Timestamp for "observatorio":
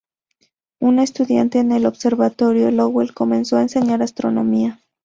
1.85-2.71